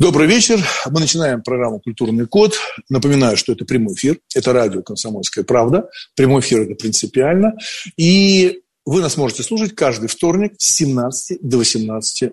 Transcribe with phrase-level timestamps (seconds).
[0.00, 0.66] Добрый вечер.
[0.86, 2.56] Мы начинаем программу «Культурный код».
[2.88, 4.18] Напоминаю, что это прямой эфир.
[4.34, 5.90] Это радио «Комсомольская правда».
[6.16, 7.52] Прямой эфир– это принципиально.
[7.98, 12.30] И вы нас можете слушать каждый вторник с 17 до 18.00.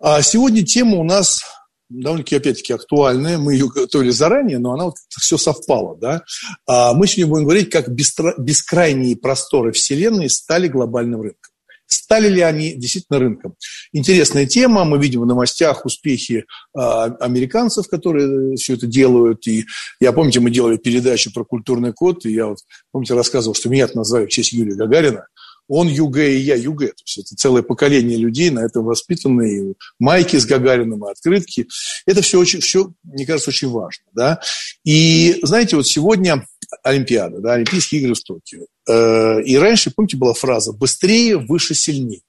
[0.00, 1.42] А сегодня тема у нас
[1.90, 3.36] довольно-таки, опять-таки, актуальная.
[3.36, 5.98] Мы ее готовили заранее, но она вот все совпало.
[5.98, 6.22] Да?
[6.66, 11.49] А мы сегодня будем говорить, как бескрайние просторы Вселенной стали глобальным рынком.
[11.90, 13.54] Стали ли они действительно рынком?
[13.92, 14.84] Интересная тема.
[14.84, 19.46] Мы видим в новостях успехи э, американцев, которые все это делают.
[19.48, 19.66] И
[20.00, 22.58] я, помните, мы делали передачу про культурный код, и я вот,
[22.92, 25.26] помните, рассказывал, что меня назвали в честь Юрия Гагарина
[25.70, 26.80] он ЮГ и я ЮГ.
[26.80, 31.68] То есть это целое поколение людей на этом воспитанные, майки с Гагарином, и открытки.
[32.06, 34.04] Это все, очень, все, мне кажется, очень важно.
[34.12, 34.40] Да?
[34.84, 36.44] И знаете, вот сегодня
[36.82, 38.66] Олимпиада, да, Олимпийские игры в Токио.
[38.88, 42.22] Э, и раньше, помните, была фраза «быстрее, выше, сильнее».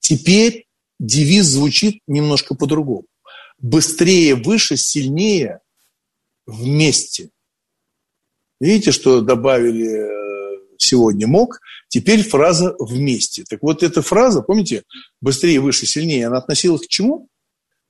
[0.00, 0.66] Теперь
[0.98, 3.06] девиз звучит немножко по-другому.
[3.58, 5.60] Быстрее, выше, сильнее
[6.46, 7.30] вместе.
[8.60, 11.60] Видите, что добавили э, сегодня МОК?
[11.88, 13.44] Теперь фраза «вместе».
[13.48, 14.82] Так вот эта фраза, помните,
[15.20, 17.28] «быстрее, выше, сильнее», она относилась к чему?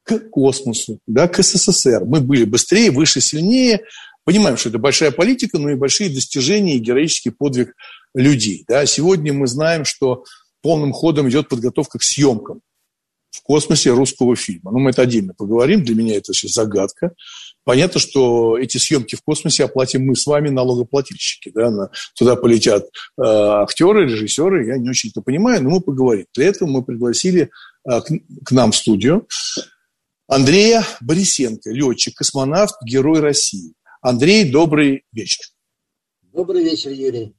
[0.03, 2.05] К космосу, да, к СССР.
[2.05, 3.85] Мы были быстрее, выше, сильнее.
[4.25, 7.75] Понимаем, что это большая политика, но и большие достижения и героический подвиг
[8.15, 8.65] людей.
[8.67, 8.87] Да.
[8.87, 10.25] Сегодня мы знаем, что
[10.63, 12.61] полным ходом идет подготовка к съемкам
[13.31, 14.71] в космосе русского фильма.
[14.71, 15.85] Ну, мы это отдельно поговорим.
[15.85, 17.13] Для меня это сейчас загадка.
[17.65, 21.51] Понятно, что эти съемки в космосе оплатим мы с вами, налогоплательщики.
[21.55, 21.71] Да?
[21.71, 26.27] На, туда полетят э, актеры, режиссеры, я не очень это понимаю, но мы поговорим.
[26.35, 27.51] Для этого мы пригласили
[27.89, 28.09] э, к,
[28.45, 29.27] к нам в студию
[30.29, 33.75] Андрея Борисенко, летчик, космонавт, герой России.
[34.05, 35.45] Андрей, добрый вечер.
[36.21, 37.35] Добрый вечер, Юрий.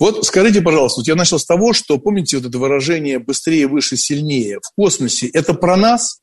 [0.00, 3.96] Вот скажите, пожалуйста, вот я начал с того, что помните вот это выражение «быстрее, выше,
[3.96, 6.20] сильнее» в космосе, это про нас?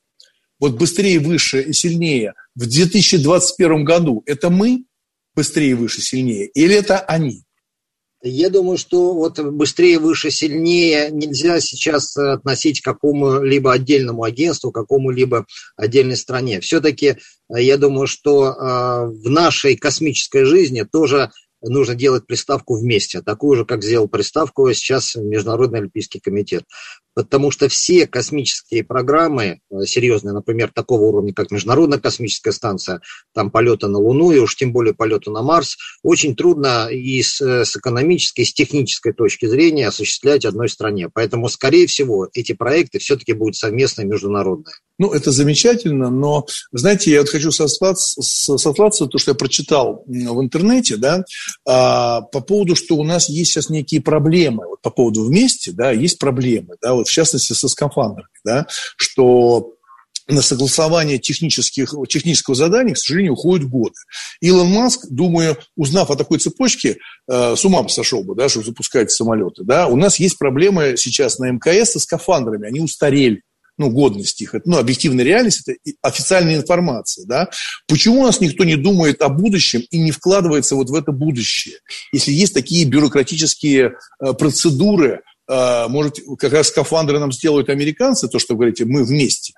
[0.60, 4.84] вот быстрее, выше и сильнее в 2021 году, это мы
[5.34, 7.44] быстрее, выше, сильнее, или это они?
[8.22, 15.46] Я думаю, что вот быстрее, выше, сильнее нельзя сейчас относить к какому-либо отдельному агентству, какому-либо
[15.76, 16.60] отдельной стране.
[16.60, 21.30] Все-таки э, я думаю, что э, в нашей космической жизни тоже
[21.62, 26.64] нужно делать приставку вместе, такую же, как сделал приставку сейчас Международный Олимпийский комитет
[27.18, 33.00] потому что все космические программы, э, серьезные, например, такого уровня, как Международная космическая станция,
[33.34, 37.40] там полеты на Луну и уж тем более полеты на Марс, очень трудно и с,
[37.40, 41.08] э, с экономической, и с технической точки зрения осуществлять одной стране.
[41.12, 44.76] Поэтому, скорее всего, эти проекты все-таки будут совместные международные.
[44.98, 50.40] Ну, это замечательно, но, знаете, я вот хочу сослаться, сослаться то, что я прочитал в
[50.40, 51.24] интернете, да,
[51.64, 55.92] а, по поводу, что у нас есть сейчас некие проблемы, вот по поводу вместе, да,
[55.92, 59.74] есть проблемы, да, вот в частности со скафандрами, да, что
[60.28, 63.94] на согласование технических, технического задания, к сожалению, уходят годы.
[64.40, 69.10] Илон Маск, думаю, узнав о такой цепочке, э, с ума сошел бы, да, что запускать
[69.10, 69.64] самолеты.
[69.64, 69.86] Да.
[69.86, 73.42] У нас есть проблемы сейчас на МКС со скафандрами, они устарели
[73.78, 77.48] ну, годность их, это, ну, объективная реальность, это официальная информация, да.
[77.86, 81.76] Почему у нас никто не думает о будущем и не вкладывается вот в это будущее,
[82.12, 88.54] если есть такие бюрократические э, процедуры, может, как раз скафандры нам сделают американцы, то, что
[88.54, 89.54] вы говорите, мы вместе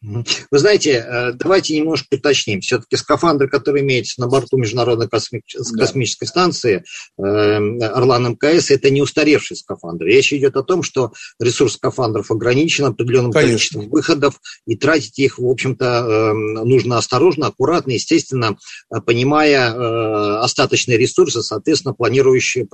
[0.00, 2.60] вы знаете, э, давайте немножко уточним.
[2.60, 6.84] Все-таки скафандры, которые имеются на борту Международной космической станции
[7.18, 10.08] э, Орлан МКС, это не устаревшие скафандры.
[10.08, 13.50] Речь идет о том, что ресурс скафандров ограничен определенным Конечно.
[13.50, 18.56] количеством выходов, и тратить их, в общем-то, э, нужно осторожно, аккуратно, естественно,
[19.04, 22.68] понимая остаточные ресурсы, соответственно, планирующие,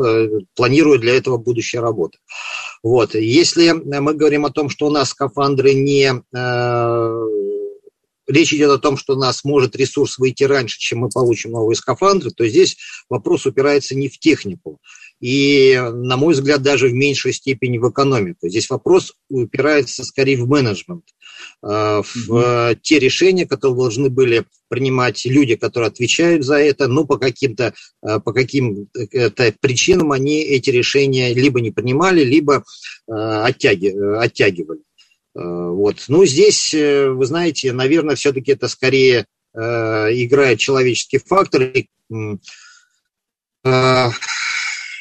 [0.55, 2.19] планируя для этого будущее работы.
[2.82, 3.15] Вот.
[3.15, 6.23] Если мы говорим о том, что у нас скафандры не
[8.26, 11.76] речь идет о том, что у нас может ресурс выйти раньше, чем мы получим новые
[11.76, 12.76] скафандры, то здесь
[13.09, 14.79] вопрос упирается не в технику.
[15.21, 18.49] И, на мой взгляд, даже в меньшей степени в экономику.
[18.49, 21.05] Здесь вопрос упирается скорее в менеджмент,
[21.62, 27.17] э, в те решения, которые должны были принимать люди, которые отвечают за это, но по
[27.17, 32.65] каким-то э, по каким-то причинам они эти решения либо не принимали, либо
[33.09, 34.81] э, оттягивали.
[35.35, 36.05] Вот.
[36.09, 41.73] Ну, здесь, вы знаете, наверное, все-таки это скорее играет человеческий фактор.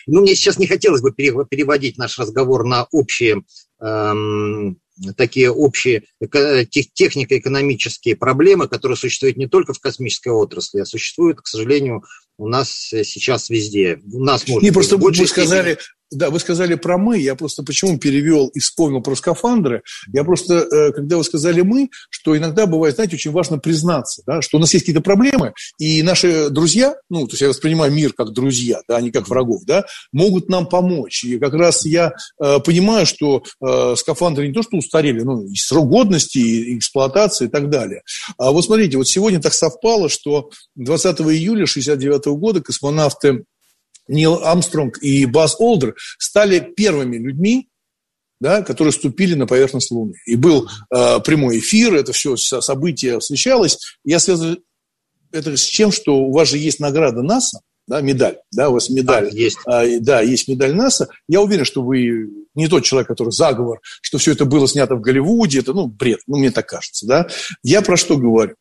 [0.06, 3.44] Ну, мне сейчас не хотелось бы переводить наш разговор на общие
[3.80, 4.78] эм,
[5.18, 12.04] такие общие технико-экономические проблемы, которые существуют не только в космической отрасли, а существуют, к сожалению,
[12.38, 14.00] у нас сейчас везде.
[14.12, 15.78] У нас может не, просто вы сказали,
[16.14, 19.84] да, вы сказали про «мы», я просто почему перевел и вспомнил про скафандры.
[20.14, 24.42] Я просто, э, когда вы сказали «мы», что иногда бывает, знаете, очень важно признаться, да,
[24.42, 28.14] что у нас есть какие-то проблемы, и наши друзья, ну, то есть я воспринимаю мир
[28.14, 31.24] как друзья, да, а не как врагов, да, могут нам помочь.
[31.24, 35.56] И как раз я э, понимаю, что э, скафандры не то, что устарели, ну, и
[35.56, 38.04] срок годности, и эксплуатации и так далее.
[38.38, 43.44] А вот смотрите, вот сегодня так совпало, что 20 июля 1969 года космонавты
[44.08, 47.70] Нил Амстронг и Бас Олдер стали первыми людьми,
[48.40, 50.16] да, которые ступили на поверхность Луны.
[50.26, 53.80] И был э, прямой эфир, это все событие освещалось.
[54.04, 54.62] Я связываю
[55.32, 58.90] это с чем, что у вас же есть награда НАСА, да, медаль, да, у вас
[58.90, 59.30] медаль.
[59.30, 59.58] А, есть.
[59.66, 61.08] А, да, есть медаль НАСА.
[61.28, 65.02] Я уверен, что вы не тот человек, который заговор, что все это было снято в
[65.02, 67.28] Голливуде, это, ну, бред, ну, мне так кажется, да.
[67.64, 68.56] Я про что говорю?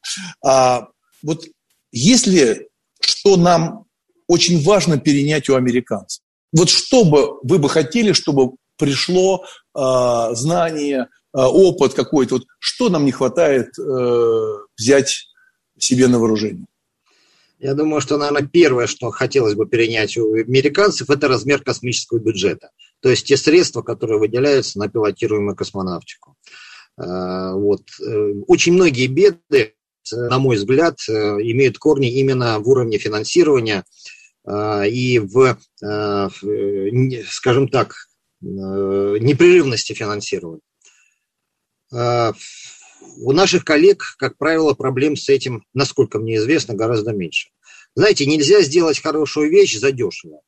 [0.44, 0.89] А,
[1.23, 1.44] вот
[1.93, 2.69] если
[3.00, 3.85] что нам
[4.27, 6.23] очень важно перенять у американцев.
[6.53, 12.89] Вот что бы вы бы хотели, чтобы пришло э, знание, э, опыт какой-то, вот что
[12.89, 15.29] нам не хватает э, взять
[15.79, 16.67] себе на вооружение?
[17.59, 22.71] Я думаю, что, наверное, первое, что хотелось бы перенять у американцев, это размер космического бюджета.
[23.01, 26.35] То есть те средства, которые выделяются на пилотируемую космонавтику.
[26.97, 27.83] Вот.
[28.49, 29.77] Очень многие беды,
[30.11, 33.85] на мой взгляд, имеют корни именно в уровне финансирования
[34.45, 36.31] а, и в, а,
[37.29, 37.95] скажем так,
[38.43, 40.63] э, непрерывности финансирования.
[43.19, 47.51] У наших коллег, как правило, проблем с этим, насколько мне известно, гораздо меньше.
[47.95, 50.41] Знаете, нельзя сделать хорошую вещь задешево.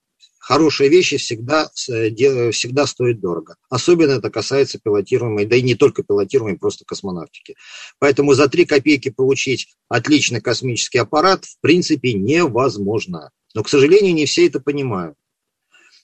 [0.47, 3.57] Хорошие вещи всегда, э, всегда стоят дорого.
[3.71, 7.55] Особенно это касается пилотируемой, да и не только пилотируемой, просто космонавтики.
[7.99, 13.31] Поэтому за 3 копейки получить отличный космический аппарат в принципе невозможно.
[13.55, 15.17] Но, к сожалению, не все это понимают.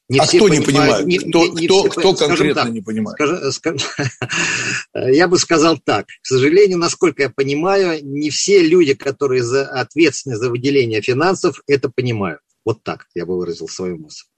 [0.08, 1.06] Не а кто понимают, не понимает?
[1.06, 3.16] Не, кто, не, кто, все, кто конкретно так, не понимает?
[3.16, 3.84] Скажи, скажи,
[5.12, 6.06] я бы сказал так.
[6.06, 11.90] К сожалению, насколько я понимаю, не все люди, которые за, ответственны за выделение финансов, это
[11.90, 12.40] понимают.
[12.64, 14.29] Вот так я бы выразил свою мысль.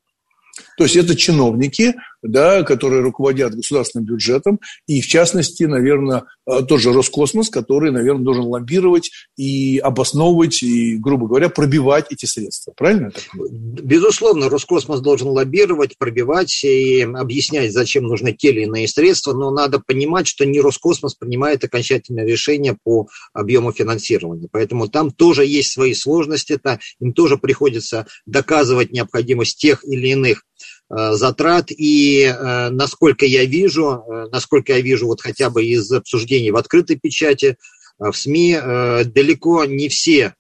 [0.77, 6.93] То есть это чиновники, да, которые руководят государственным бюджетом, и в частности, наверное, э, тоже
[6.93, 12.73] Роскосмос, который, наверное, должен лоббировать и обосновывать, и, грубо говоря, пробивать эти средства.
[12.77, 13.11] Правильно?
[13.35, 19.81] Безусловно, Роскосмос должен лоббировать, пробивать и объяснять, зачем нужны те или иные средства, но надо
[19.81, 24.49] понимать, что не Роскосмос принимает окончательное решение по объему финансирования.
[24.51, 30.45] Поэтому там тоже есть свои сложности, это им тоже приходится доказывать необходимость тех или иных
[30.93, 31.71] затрат.
[31.71, 36.57] И э, насколько я вижу, э, насколько я вижу вот хотя бы из обсуждений в
[36.57, 37.57] открытой печати,
[37.99, 38.59] в СМИ,
[39.05, 40.35] далеко не все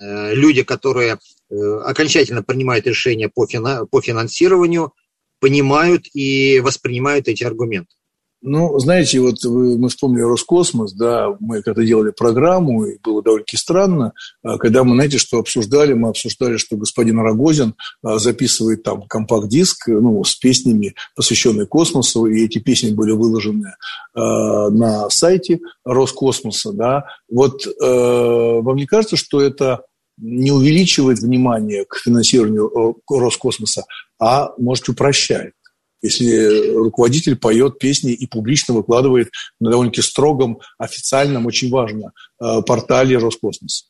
[0.00, 1.18] люди, которые
[1.50, 4.92] окончательно принимают решения по, финансированию,
[5.40, 7.94] понимают и воспринимают эти аргументы.
[8.40, 14.12] Ну, знаете, вот мы вспомнили Роскосмос, да, мы когда делали программу, и было довольно-таки странно,
[14.44, 19.88] а, когда мы, знаете, что обсуждали, мы обсуждали, что господин Рогозин а, записывает там компакт-диск,
[19.88, 23.74] ну, с песнями, посвященными космосу, и эти песни были выложены
[24.14, 27.06] э, на сайте Роскосмоса, да.
[27.28, 29.82] Вот э, вам не кажется, что это
[30.16, 33.84] не увеличивает внимание к финансированию Роскосмоса,
[34.20, 35.54] а, может, упрощает?
[36.02, 43.18] Если руководитель поет песни и публично выкладывает на довольно-таки строгом, официальном, очень важно, э, портале
[43.18, 43.86] Роскосмоса.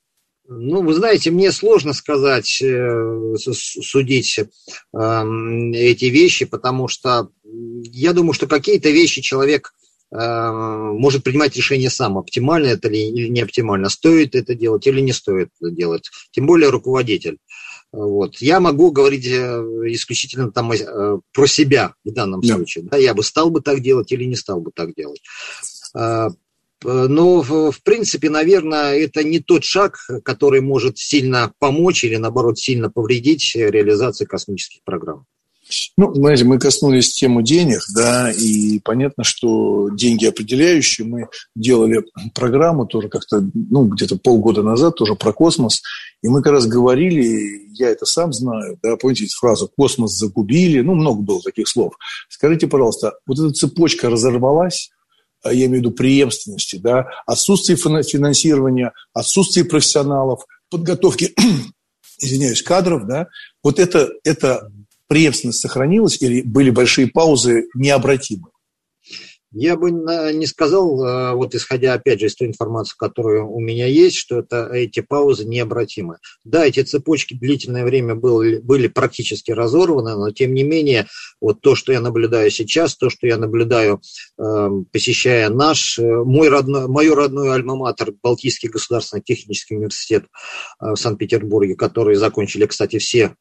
[0.50, 4.38] Ну, вы знаете, мне сложно сказать, э, судить
[4.95, 9.75] эм, эти вещи, потому что я думаю, что какие-то вещи человек
[10.11, 15.12] э, может принимать решение сам, оптимально это или не оптимально, стоит это делать или не
[15.12, 17.37] стоит это делать, тем более руководитель.
[17.92, 18.37] Вот.
[18.37, 22.54] Я могу говорить э, исключительно там, э, про себя в данном да.
[22.54, 22.85] случае.
[22.85, 25.23] Да, я бы стал бы так делать или не стал бы так делать.
[25.95, 26.28] А,
[26.85, 32.88] но, в принципе, наверное, это не тот шаг, который может сильно помочь или, наоборот, сильно
[32.90, 35.25] повредить реализации космических программ.
[35.97, 41.07] Ну, знаете, мы коснулись темы денег, да, и понятно, что деньги определяющие.
[41.07, 45.83] Мы делали программу тоже как-то, ну, где-то полгода назад, тоже про космос,
[46.23, 50.95] и мы как раз говорили, я это сам знаю, да, помните фразу «космос загубили», ну,
[50.95, 51.95] много было таких слов.
[52.29, 54.91] Скажите, пожалуйста, вот эта цепочка разорвалась,
[55.45, 61.35] я имею в виду преемственности, да, отсутствие финансирования, отсутствие профессионалов, подготовки,
[62.19, 63.29] извиняюсь, кадров, да,
[63.63, 64.71] вот это, это
[65.09, 68.49] преемственность сохранилась или были большие паузы необратимы?
[69.52, 73.87] Я бы не сказал, э, вот исходя опять же из той информации, которая у меня
[73.87, 76.19] есть, что это, эти паузы необратимы.
[76.45, 81.07] Да, эти цепочки длительное время были, были практически разорваны, но тем не менее,
[81.40, 84.02] вот то, что я наблюдаю сейчас, то, что я наблюдаю,
[84.38, 90.25] эм, посещая наш, э, мой родной, мою родную альма-матер, Балтийский государственный технический университет
[90.83, 93.35] э, в Санкт-Петербурге, которые закончили, кстати, все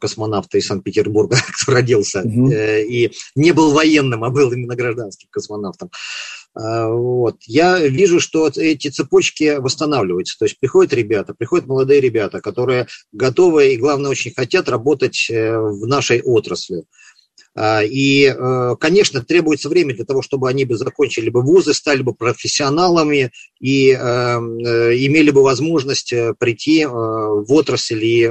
[0.00, 2.50] космонавты из Санкт-Петербурга, кто родился, угу.
[2.50, 5.90] и не был военным, а был именно гражданским космонавтом космонавтам.
[6.54, 7.36] А, вот.
[7.46, 10.38] Я вижу, что эти цепочки восстанавливаются.
[10.38, 15.56] То есть приходят ребята, приходят молодые ребята, которые готовы и, главное, очень хотят работать э,
[15.56, 16.84] в нашей отрасли.
[17.54, 22.02] А, и, э, конечно, требуется время для того, чтобы они бы закончили бы вузы, стали
[22.02, 23.30] бы профессионалами
[23.60, 28.30] и э, имели бы возможность прийти в отрасль и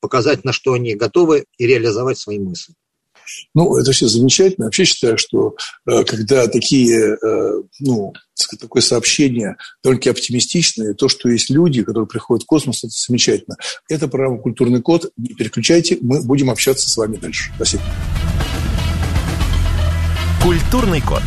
[0.00, 2.74] показать, на что они готовы и реализовать свои мысли.
[3.54, 4.66] Ну, это все замечательно.
[4.66, 5.56] Вообще считаю, что
[5.88, 8.12] э, когда такие, э, ну,
[8.60, 13.56] такое сообщение довольно оптимистичное, то, что есть люди, которые приходят в космос, это замечательно.
[13.88, 15.10] Это программа «Культурный код».
[15.16, 17.50] Не переключайте, мы будем общаться с вами дальше.
[17.56, 17.82] Спасибо.
[20.42, 21.22] Культурный код.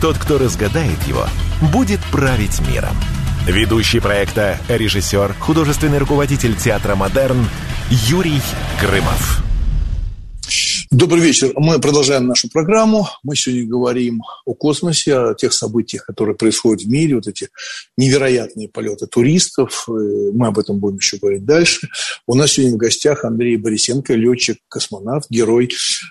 [0.00, 1.26] Тот, кто разгадает его,
[1.72, 2.96] будет править миром.
[3.46, 7.44] Ведущий проекта, режиссер, художественный руководитель театра «Модерн»
[7.90, 8.40] Юрий
[8.80, 9.51] Грымов.
[10.92, 11.54] Добрый вечер.
[11.56, 13.08] Мы продолжаем нашу программу.
[13.22, 17.48] Мы сегодня говорим о космосе, о тех событиях, которые происходят в мире, вот эти
[17.96, 19.86] невероятные полеты туристов.
[19.88, 21.88] Мы об этом будем еще говорить дальше.
[22.26, 25.70] У нас сегодня в гостях Андрей Борисенко, летчик-космонавт, герой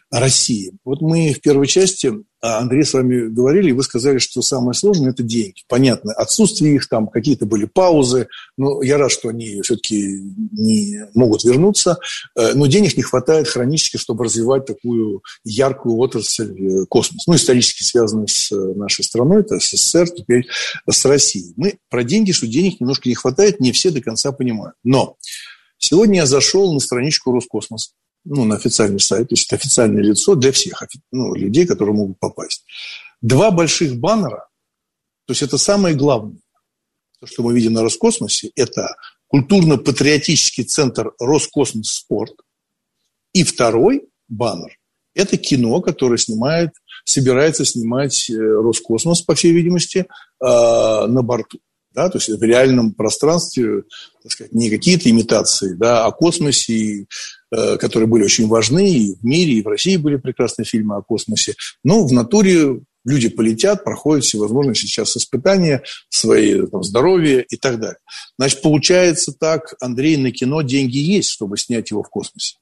[0.10, 0.74] России.
[0.84, 2.12] Вот мы в первой части
[2.42, 5.62] Андрей, с вами говорили, и вы сказали, что самое сложное– это деньги.
[5.68, 10.20] Понятно, отсутствие их, там какие-то были паузы, но я рад, что они все-таки
[10.52, 12.00] не могут вернуться,
[12.36, 17.28] э, но денег не хватает хронически, чтобы развивать такую яркую отрасль э, космос.
[17.28, 20.48] Ну, исторически связанную с э, нашей страной, это СССР, теперь
[20.90, 21.54] с Россией.
[21.58, 24.76] Мы про деньги, что денег немножко не хватает, не все до конца понимают.
[24.84, 25.18] Но
[25.78, 27.92] сегодня я зашел на страничку Роскосмоса
[28.24, 32.20] ну, на официальный сайт, то есть это официальное лицо для всех ну, людей, которые могут
[32.20, 32.64] попасть.
[33.22, 34.48] Два больших баннера,
[35.26, 36.40] то есть это самое главное,
[37.20, 38.96] то, что мы видим на Роскосмосе, это
[39.28, 42.34] культурно-патриотический центр Роскосмос Спорт.
[43.34, 44.78] И второй баннер–
[45.14, 46.72] это кино, которое снимает,
[47.06, 50.06] собирается снимать э, Роскосмос, по всей видимости, э,
[50.42, 51.60] на борту.
[51.94, 53.84] Да, то есть в реальном пространстве,
[54.24, 57.06] так сказать, не какие-то имитации, да, о космосе, Э,
[57.52, 61.56] которые были очень важны и в мире, и в России были прекрасные фильмы о космосе.
[61.84, 68.00] Но в натуре люди полетят, проходят всевозможные сейчас испытания, свои там, здоровье и так далее.
[68.38, 72.58] Значит, получается так, Андрей, на кино деньги есть, чтобы снять его в космосе.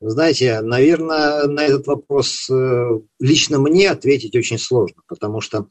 [0.00, 5.66] Знаете, наверное, на этот вопрос э, лично мне ответить очень сложно, потому что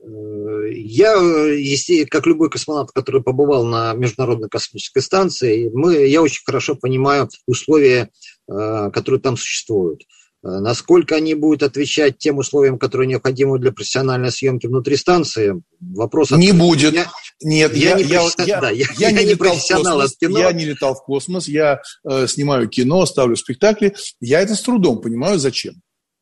[0.00, 1.14] я,
[1.54, 7.28] если, как любой космонавт, который побывал на Международной космической станции, мы, я очень хорошо понимаю
[7.46, 8.10] условия,
[8.48, 10.02] э, которые там существуют.
[10.44, 16.30] Э, насколько они будут отвечать тем условиям, которые необходимы для профессиональной съемки внутри станции, вопрос...
[16.30, 16.94] Не будет.
[16.94, 17.10] Я,
[17.42, 20.38] Нет, я, я, я, я, да, я, я, я не, не профессионал от кино.
[20.38, 23.94] Я не летал в космос, я э, снимаю кино, ставлю спектакли.
[24.20, 25.74] Я это с трудом понимаю, зачем.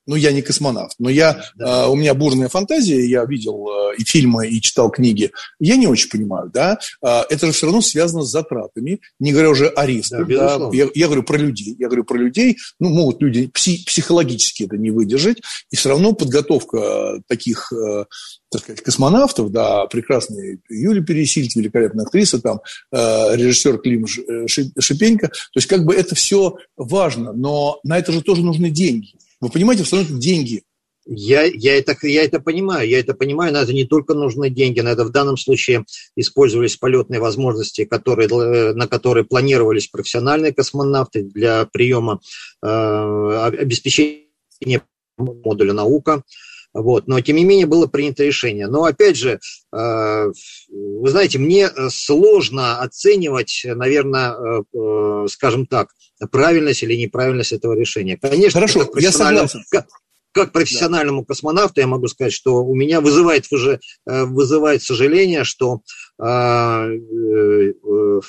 [0.06, 1.84] Ну, я не космонавт, но я, да.
[1.84, 5.32] э, у меня бурная фантазия, я видел э, и фильмы, и читал книги.
[5.58, 9.50] Я не очень понимаю, да, э, это же все равно связано с затратами, не говоря
[9.50, 10.28] уже о рисках.
[10.28, 10.70] Да, да.
[10.72, 14.76] Я, я говорю про людей, я говорю про людей, ну, могут люди пси, психологически это
[14.76, 15.38] не выдержать,
[15.70, 18.04] и все равно подготовка таких, э,
[18.50, 22.60] так сказать, космонавтов, да, прекрасный Юлия Пересильд, великолепная актриса, там,
[22.92, 24.46] э, режиссер Клим э,
[24.78, 29.14] Шипенько, то есть как бы это все важно, но на это же тоже нужны деньги.
[29.46, 30.64] Вы понимаете, все равно это деньги.
[31.08, 35.04] Я, я, это, я это понимаю, я это понимаю, это не только нужны деньги, это
[35.04, 35.84] в данном случае
[36.16, 42.18] использовались полетные возможности, которые, э, на которые планировались профессиональные космонавты для приема
[42.60, 44.82] э, обеспечения
[45.16, 46.24] модуля наука.
[46.76, 47.08] Вот.
[47.08, 48.66] Но, тем не менее, было принято решение.
[48.66, 49.40] Но, опять же,
[49.72, 50.32] э,
[50.68, 55.88] вы знаете, мне сложно оценивать, наверное, э, э, скажем так,
[56.30, 58.18] правильность или неправильность этого решения.
[58.18, 59.62] Конечно, Хорошо, я согласен.
[60.32, 63.46] Как, профессиональному космонавту я могу сказать, что у меня вызывает,
[64.04, 65.80] вызывает сожаление, что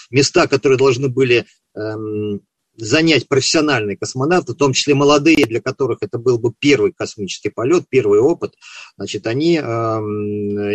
[0.10, 2.39] места, которые должны были эм,
[2.77, 7.86] занять профессиональные космонавты, в том числе молодые, для которых это был бы первый космический полет,
[7.89, 8.53] первый опыт,
[8.98, 10.00] значит, они э,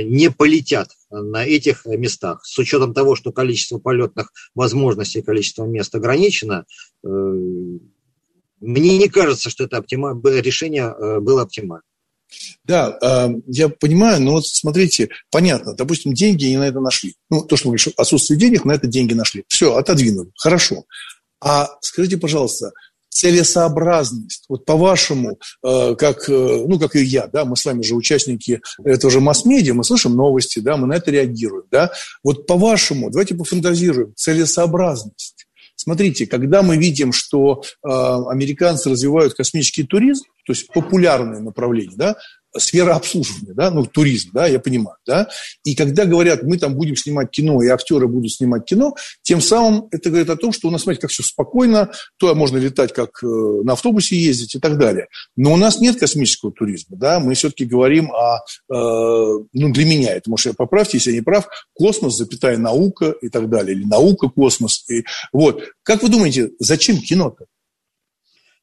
[0.04, 2.44] не полетят на этих местах.
[2.44, 6.64] С учетом того, что количество полетных возможностей, количество мест ограничено,
[7.04, 7.08] э,
[8.60, 10.16] мне не кажется, что это оптималь...
[10.40, 11.82] решение э, было оптимальным.
[12.64, 17.14] Да, э, я понимаю, но вот смотрите, понятно, допустим, деньги они на это нашли.
[17.30, 19.44] Ну, то, что мы говорим, отсутствие денег, на это деньги нашли.
[19.48, 20.84] Все, отодвинули, хорошо.
[21.42, 22.72] А скажите, пожалуйста,
[23.12, 27.94] целесообразность, вот по-вашему, э, как, э, ну, как и я, да, мы с вами же
[27.94, 31.92] участники этого же масс-медиа, мы слышим новости, да, мы на это реагируем, да,
[32.24, 35.46] вот по-вашему, давайте пофантазируем, целесообразность.
[35.76, 42.16] Смотрите, когда мы видим, что э, американцы развивают космический туризм, то есть популярное направление, да,
[42.56, 45.28] сфера обслуживания, да, ну, туризм, да, я понимаю, да,
[45.64, 49.88] и когда говорят, мы там будем снимать кино, и актеры будут снимать кино, тем самым
[49.90, 53.22] это говорит о том, что у нас, смотрите, как все спокойно, то можно летать, как
[53.22, 55.06] э, на автобусе ездить и так далее.
[55.36, 58.40] Но у нас нет космического туризма, да, мы все-таки говорим о, э,
[58.70, 63.28] ну, для меня, это, может, я поправьте, если я не прав, космос, запятая наука и
[63.28, 65.62] так далее, или наука, космос, и, вот.
[65.82, 67.46] Как вы думаете, зачем кино-то?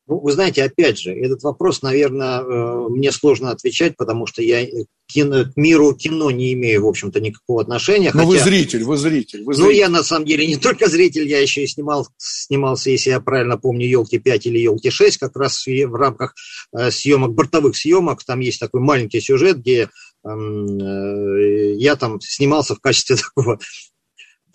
[0.09, 4.65] Ну, вы знаете, опять же, этот вопрос, наверное, э, мне сложно отвечать, потому что я
[5.05, 8.09] кино, к миру кино не имею, в общем-то, никакого отношения.
[8.15, 8.27] Но хотя...
[8.27, 9.69] вы зритель, вы зритель, вы зритель.
[9.69, 13.19] Ну, я на самом деле не только зритель, я еще и снимал, снимался, если я
[13.19, 16.33] правильно помню, елки 5 или елки 6, как раз в рамках
[16.75, 18.23] э, съемок, бортовых съемок.
[18.23, 19.89] Там есть такой маленький сюжет, где
[20.25, 23.59] эм, э, я там снимался в качестве такого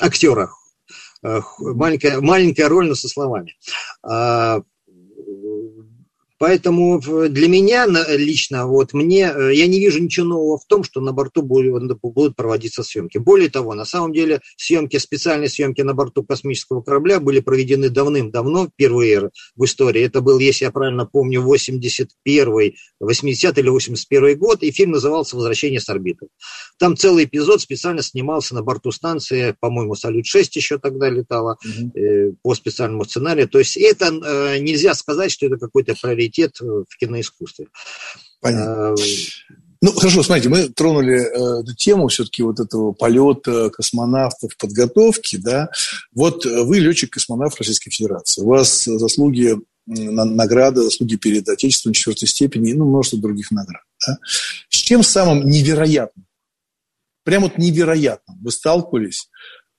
[0.00, 0.50] актера.
[1.22, 3.54] Маленькая, маленькая роль, но со словами.
[6.44, 11.00] Поэтому для меня лично, вот мне, э, я не вижу ничего нового в том, что
[11.00, 13.16] на борту будут проводиться съемки.
[13.16, 18.66] Более того, на самом деле съемки, специальные съемки на борту космического корабля были проведены давным-давно,
[18.66, 20.02] впервые в истории.
[20.02, 25.80] Это был, если я правильно помню, 81 80 или 81 год, и фильм назывался «Возвращение
[25.80, 26.26] с орбиты».
[26.78, 32.36] Там целый эпизод специально снимался на борту станции, по-моему, «Салют-6» еще тогда летала, угу.
[32.42, 33.48] по специальному сценарию.
[33.48, 37.66] То есть это э, нельзя сказать, что это какой-то прорыв приоритет э, в киноискусстве.
[38.40, 38.90] Понятно.
[38.90, 38.94] А,
[39.80, 45.68] ну, хорошо, смотрите, мы тронули э, эту тему все-таки вот этого полета космонавтов, подготовки, да.
[46.12, 48.42] Вот э, вы летчик-космонавт Российской Федерации.
[48.42, 53.82] У вас заслуги, награды, заслуги перед Отечеством четвертой степени, ну, множество других наград.
[54.06, 54.18] Да?
[54.70, 56.26] С чем самым невероятным,
[57.22, 59.28] прям вот невероятным вы сталкивались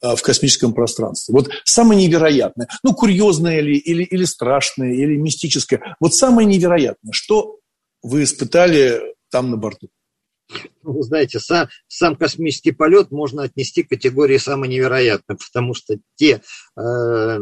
[0.01, 1.33] в космическом пространстве.
[1.33, 5.95] Вот самое невероятное, ну, курьезное или, или, или страшное, или мистическое.
[5.99, 7.59] Вот самое невероятное, что
[8.03, 9.89] вы испытали там на борту?
[10.83, 15.97] Ну, вы знаете, сам, сам космический полет можно отнести к категории самое невероятное, потому что
[16.15, 16.41] те,
[16.77, 17.39] э,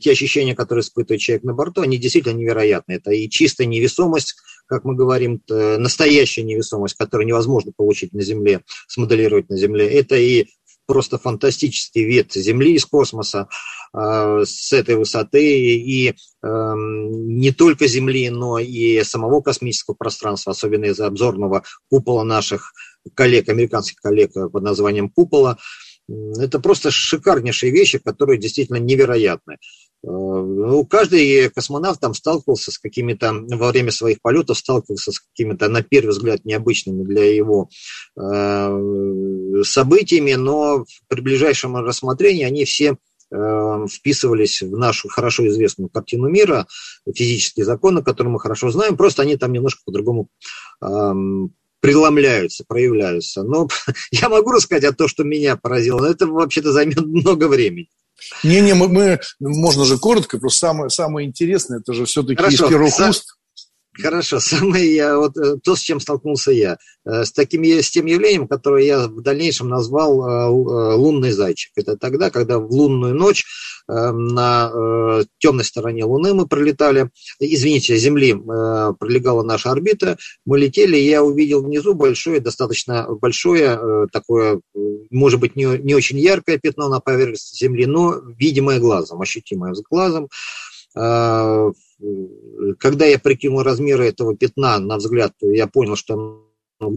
[0.00, 2.98] те ощущения, которые испытывает человек на борту, они действительно невероятные.
[2.98, 9.48] Это и чистая невесомость, как мы говорим, настоящая невесомость, которую невозможно получить на Земле, смоделировать
[9.48, 9.88] на Земле.
[9.88, 10.46] Это и
[10.86, 13.48] просто фантастический вид Земли из космоса
[13.92, 15.42] э, с этой высоты
[15.76, 22.72] и э, не только Земли, но и самого космического пространства, особенно из-за обзорного купола наших
[23.14, 25.58] коллег, американских коллег под названием «Купола».
[26.38, 29.58] Это просто шикарнейшие вещи, которые действительно невероятны.
[30.04, 35.68] Э, ну, каждый космонавт там сталкивался с какими-то, во время своих полетов сталкивался с какими-то,
[35.68, 37.70] на первый взгляд, необычными для его
[38.16, 38.20] э,
[39.62, 42.96] событиями, но при ближайшем рассмотрении они все
[43.30, 46.66] э, вписывались в нашу хорошо известную картину мира,
[47.14, 50.28] физические законы, которые мы хорошо знаем, просто они там немножко по-другому
[51.84, 53.42] преломляются, проявляются.
[53.42, 53.68] Но
[54.10, 57.90] я могу рассказать о том, что меня поразило, но это вообще-то займет много времени.
[58.42, 62.98] Не-не, мы, мы, можно же коротко, просто самое, самое интересное, это же все-таки из первых
[62.98, 63.36] уст.
[64.00, 68.06] Хорошо, самое я, вот, э, то, с чем столкнулся я, э, с, таким, с тем
[68.06, 71.72] явлением, которое я в дальнейшем назвал э, лунный зайчик.
[71.76, 73.44] Это тогда, когда в лунную ночь
[73.86, 81.22] на темной стороне Луны мы пролетали, извините, Земли пролегала наша орбита, мы летели, и я
[81.22, 84.62] увидел внизу большое, достаточно большое, такое,
[85.10, 89.82] может быть, не, не очень яркое пятно на поверхности Земли, но видимое глазом, ощутимое с
[89.82, 90.30] глазом,
[92.78, 96.96] когда я прикинул размеры этого пятна, на взгляд, я понял, что оно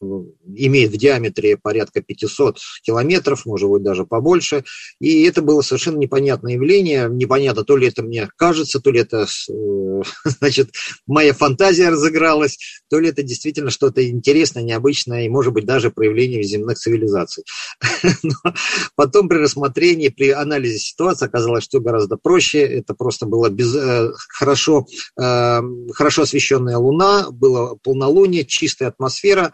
[0.00, 4.64] имеет в диаметре порядка 500 километров, может быть, даже побольше.
[5.00, 7.08] И это было совершенно непонятное явление.
[7.10, 10.70] Непонятно, то ли это мне кажется, то ли это, э, значит,
[11.06, 12.58] моя фантазия разыгралась,
[12.88, 17.44] то ли это действительно что-то интересное, необычное и, может быть, даже проявление земных цивилизаций.
[18.22, 18.54] Но
[18.94, 22.60] потом при рассмотрении, при анализе ситуации оказалось, что гораздо проще.
[22.60, 24.86] Это просто было без, э, хорошо,
[25.20, 25.60] э,
[25.92, 29.52] хорошо освещенная Луна, было полнолуние, чистая атмосфера,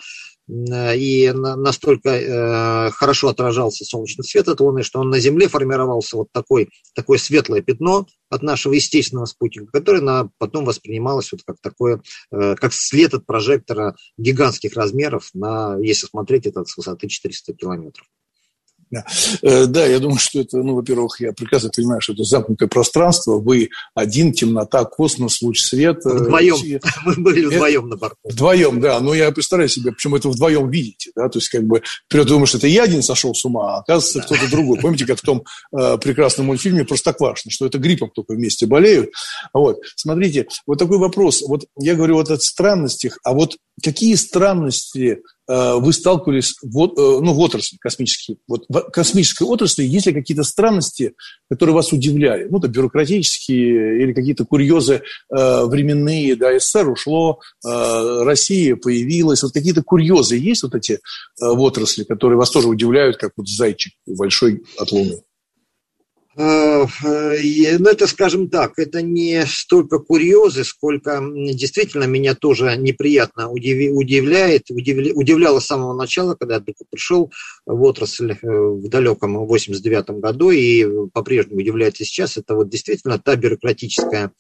[0.49, 6.29] и настолько э, хорошо отражался солнечный свет от Луны, что он на Земле формировался вот
[6.33, 12.03] такой, такое светлое пятно от нашего естественного спутника, которое на, потом воспринималось вот как такое,
[12.31, 18.07] э, как след от прожектора гигантских размеров, на, если смотреть это с высоты 400 километров.
[18.91, 19.05] Да.
[19.43, 23.39] Э, да, я думаю, что это, ну, во-первых, я прекрасно понимаю, что это замкнутое пространство,
[23.39, 26.11] вы один, темнота, космос, луч света.
[26.11, 28.17] Вдвоем, мы были вдвоем на борту.
[28.25, 31.83] Вдвоем, да, но я представляю себе, почему это вдвоем видите, да, то есть как бы
[32.07, 34.25] вперед думаешь, это я один сошел с ума, а оказывается да.
[34.25, 34.79] кто-то другой.
[34.79, 35.45] Помните, как в том
[35.77, 39.11] э, прекрасном мультфильме «Простоквашино», что это гриппом только вместе болеют.
[39.53, 45.05] Вот, смотрите, вот такой вопрос, вот я говорю вот о странностях, а вот какие странности
[45.05, 50.13] Э, вы сталкивались в, э, ну, в отрасли космической, вот в космической отрасли, есть ли
[50.13, 51.15] какие-то странности,
[51.51, 52.47] которые вас удивляли?
[52.51, 55.03] Ну, это бюрократические или какие-то курьезы
[55.37, 60.99] э, временные, да, СССР ушло, э, Россия появилась, вот какие-то курьезы есть вот эти э,
[61.41, 65.21] в отрасли, которые вас тоже удивляют, как вот зайчик большой от Луны?
[66.37, 66.87] Э,
[67.79, 75.61] ну, это, скажем так, это не столько курьезы, сколько действительно меня тоже неприятно удивляет, удивляло
[75.61, 77.31] с самого начала, когда я только пришел
[77.67, 83.19] в отрасль э, в далеком 89 году и по-прежнему удивляет и сейчас, это вот действительно
[83.19, 84.33] та бюрократическая,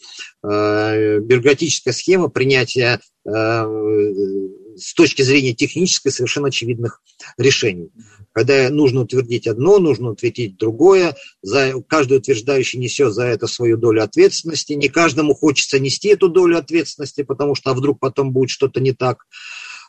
[0.42, 7.00] э, бюрократическая схема принятия с точки зрения технической совершенно очевидных
[7.38, 7.90] решений.
[8.34, 14.02] Когда нужно утвердить одно, нужно утвердить другое, за, каждый утверждающий несет за это свою долю
[14.02, 18.80] ответственности, не каждому хочется нести эту долю ответственности, потому что а вдруг потом будет что-то
[18.80, 19.26] не так.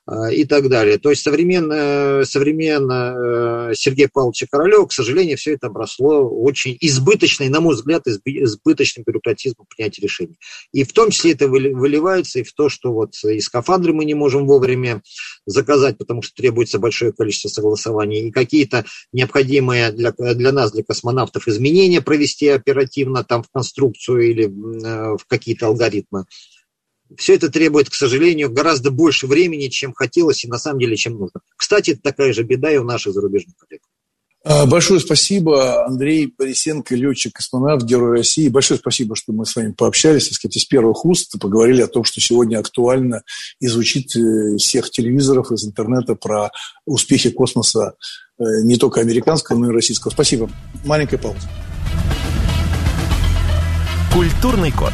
[0.08, 1.00] А, и так далее.
[1.00, 7.50] То есть современно, современно э, Сергея Павловича Королева, к сожалению, все это обросло очень избыточной,
[7.50, 10.38] на мой взгляд, избыточным бюрократизмом принятия решений.
[10.72, 14.14] И в том числе это выливается и в то, что вот и скафандры мы не
[14.14, 15.02] можем вовремя
[15.48, 21.48] заказать, потому что требуется большое количество согласований, и какие-то необходимые для, для нас, для космонавтов,
[21.48, 26.26] изменения провести оперативно там в конструкцию или э, в какие-то алгоритмы.
[27.18, 31.14] Все это требует, к сожалению, гораздо больше времени, чем хотелось и на самом деле, чем
[31.14, 31.42] нужно.
[31.56, 33.82] Кстати, это такая же беда и у наших зарубежных коллег.
[34.48, 38.48] А, большое спасибо, Андрей Борисенко, летчик-космонавт, Герой России.
[38.48, 42.04] Большое спасибо, что мы с вами пообщались, так сказать, из первых уст, поговорили о том,
[42.04, 43.24] что сегодня актуально
[43.60, 46.52] изучить э, всех телевизоров из интернета про
[46.86, 47.96] успехи космоса
[48.38, 50.12] э, не только американского, но и российского.
[50.12, 50.48] Спасибо.
[50.86, 51.50] Маленькая пауза.
[54.14, 54.94] Культурный код.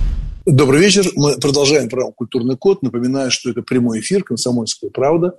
[0.51, 1.05] Добрый вечер.
[1.15, 2.81] Мы продолжаем программу «Культурный код».
[2.83, 5.33] Напоминаю, что это прямой эфир «Комсомольская правда».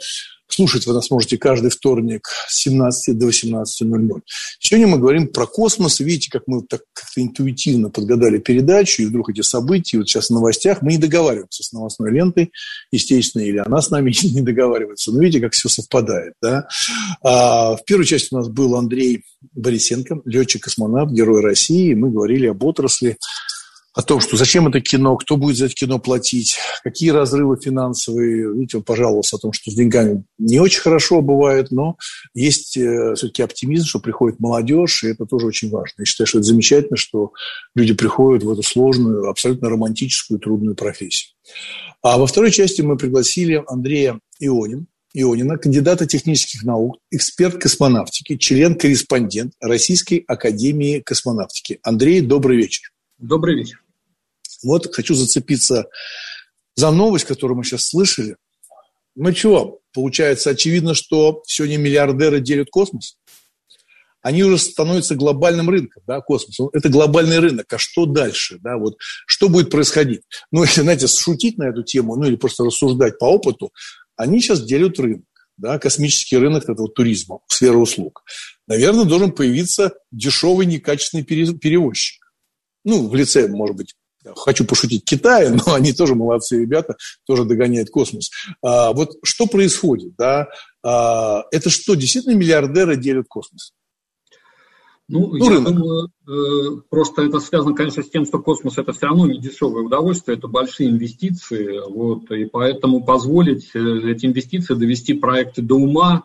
[0.48, 4.20] Слушать вы нас можете каждый вторник с 17 до 18.00.
[4.59, 6.01] Сегодня мы говорим про космос.
[6.01, 10.31] Видите, как мы так как-то интуитивно подгадали передачу, и вдруг эти события, вот сейчас в
[10.31, 12.51] новостях, мы не договариваемся с новостной лентой,
[12.90, 15.12] естественно, или она с нами не договаривается.
[15.12, 16.33] Но видите, как все совпадает.
[16.40, 16.68] Да?
[17.22, 21.92] А, в первой части у нас был Андрей Борисенко, летчик-космонавт, герой России.
[21.92, 23.18] Мы говорили об отрасли
[23.94, 28.52] о том, что зачем это кино, кто будет за это кино платить, какие разрывы финансовые.
[28.52, 31.96] Видите, он пожаловался о том, что с деньгами не очень хорошо бывает, но
[32.35, 35.94] есть э, все-таки оптимизм, что приходит молодежь, и это тоже очень важно.
[35.98, 37.33] Я считаю, что это замечательно, что
[37.74, 41.33] люди приходят в эту сложную, абсолютно романтическую, трудную профессию.
[42.02, 49.52] А во второй части мы пригласили Андрея Ионин, Ионина, кандидата технических наук, эксперт космонавтики, член-корреспондент
[49.61, 51.78] Российской Академии Космонавтики.
[51.83, 52.90] Андрей, добрый вечер.
[53.18, 53.82] Добрый вечер.
[54.62, 55.87] Вот хочу зацепиться
[56.75, 58.37] за новость, которую мы сейчас слышали.
[59.14, 63.16] Ну чего, получается, очевидно, что сегодня миллиардеры делят космос.
[64.22, 66.70] Они уже становятся глобальным рынком, да, космос.
[66.72, 67.72] Это глобальный рынок.
[67.72, 68.59] А что дальше?
[68.61, 68.96] Да, вот,
[69.27, 70.22] что будет происходить?
[70.53, 73.72] Ну, если, знаете, шутить на эту тему, ну, или просто рассуждать по опыту,
[74.16, 75.27] они сейчас делят рынок.
[75.59, 78.25] Да, космический рынок этого туризма, сфера услуг.
[78.66, 82.22] Наверное, должен появиться дешевый, некачественный перевозчик.
[82.85, 83.94] Ну, в лице, может быть,
[84.37, 88.31] хочу пошутить Китая, но они тоже молодцы ребята, тоже догоняют космос.
[88.63, 90.49] А, вот что происходит, да?
[90.83, 93.73] А, это что, действительно миллиардеры делят космос?
[95.09, 95.75] Ну, ну я рынок.
[95.75, 99.83] думаю, э, просто это связано, конечно, с тем, что космос это все равно не дешевое
[99.83, 106.25] удовольствие, это большие инвестиции, вот, и поэтому позволить э, эти инвестиции довести проекты до ума,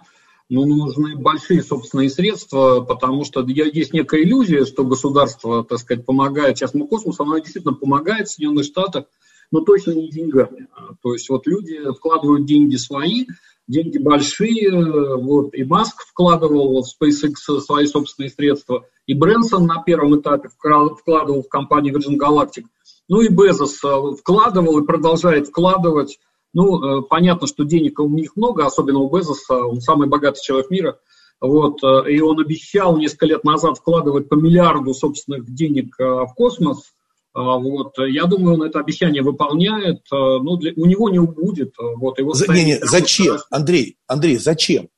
[0.49, 6.57] ну, нужны большие собственные средства, потому что есть некая иллюзия, что государство, так сказать, помогает
[6.57, 9.05] частному космосу, оно действительно помогает в Соединенных Штатах,
[9.51, 10.67] но точно не деньгами.
[11.01, 13.25] То есть вот люди вкладывают деньги свои,
[13.67, 20.19] деньги большие, вот, и Маск вкладывал в SpaceX свои собственные средства, и Брэнсон на первом
[20.19, 22.65] этапе вкладывал в компанию Virgin Galactic,
[23.09, 26.19] ну и Безос э, вкладывал и продолжает вкладывать.
[26.57, 30.71] Ну, э, понятно, что денег у них много, особенно у Безоса, он самый богатый человек
[30.71, 30.99] мира,
[31.39, 36.81] вот, э, и он обещал несколько лет назад вкладывать по миллиарду собственных денег в космос–
[37.33, 37.93] а, вот.
[37.99, 41.75] Я думаю, он это обещание выполняет, но для, у него не убудет.
[41.77, 44.89] Вот, его За, не, не, зачем, Андрей, Андрей, зачем?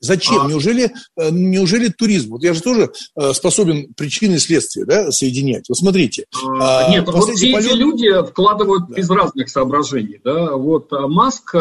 [0.00, 0.42] Зачем?
[0.42, 0.48] А...
[0.48, 2.32] Неужели, э, неужели туризм?
[2.32, 5.64] Вот я же тоже э, способен причины и следствия да, соединять.
[5.68, 6.26] Вот смотрите.
[6.60, 7.66] А, нет, вот все полет...
[7.66, 9.00] эти люди вкладывают да.
[9.00, 10.20] из разных соображений.
[10.24, 10.56] Да?
[10.56, 11.54] Вот Маск,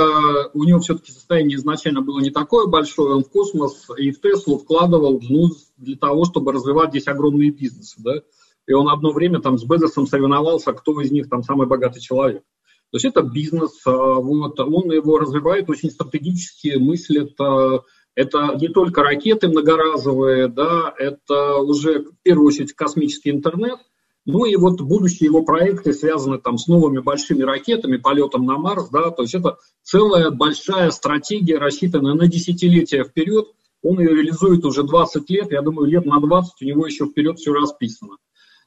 [0.54, 4.60] у него все-таки состояние изначально было не такое большое, он в космос и в Теслу
[4.60, 7.96] вкладывал ну, для того, чтобы развивать здесь огромные бизнесы.
[8.00, 8.22] Да?
[8.68, 12.44] и он одно время там с Безосом соревновался, кто из них там самый богатый человек.
[12.92, 17.82] То есть это бизнес, а, вот, он его развивает очень стратегически, мыслит, а,
[18.18, 23.78] это не только ракеты многоразовые, да, это уже в первую очередь космический интернет,
[24.26, 28.90] ну и вот будущие его проекты связаны там с новыми большими ракетами, полетом на Марс,
[28.90, 33.50] да, то есть это целая большая стратегия, рассчитанная на десятилетия вперед,
[33.84, 37.38] он ее реализует уже 20 лет, я думаю, лет на 20 у него еще вперед
[37.38, 38.18] все расписано.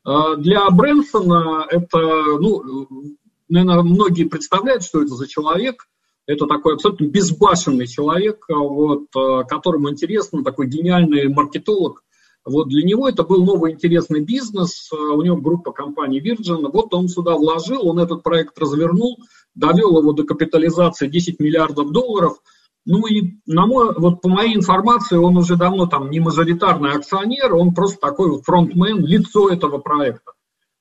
[0.04, 1.98] А, для Брэнсона это,
[2.38, 3.16] ну,
[3.48, 5.88] наверное, многие представляют, что это за человек.
[6.30, 12.04] Это такой абсолютно безбашенный человек, вот, а, которому интересно, такой гениальный маркетолог.
[12.44, 16.94] Вот для него это был новый интересный бизнес, а, у него группа компаний Virgin, вот
[16.94, 19.18] он сюда вложил, он этот проект развернул,
[19.54, 22.38] довел его до капитализации 10 миллиардов долларов–
[22.86, 27.54] ну и на мой, вот по моей информации, он уже давно там не мажоритарный акционер,
[27.54, 30.32] он просто такой фронтмен, лицо этого проекта.